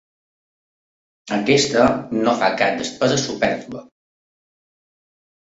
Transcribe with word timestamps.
Aquesta 1.37 1.83
no 2.23 2.33
fa 2.41 2.49
cap 2.63 2.81
despesa 2.81 3.21
supèrflua. 3.27 3.85